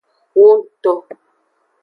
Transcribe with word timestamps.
Wongto. 0.39 0.93